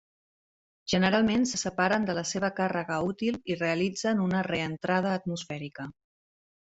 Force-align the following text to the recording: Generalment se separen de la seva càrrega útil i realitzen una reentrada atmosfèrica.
Generalment 0.93 1.43
se 1.51 1.59
separen 1.63 2.07
de 2.09 2.15
la 2.19 2.23
seva 2.29 2.49
càrrega 2.61 2.97
útil 3.09 3.37
i 3.55 3.59
realitzen 3.61 4.25
una 4.29 4.43
reentrada 4.49 5.13
atmosfèrica. 5.19 5.87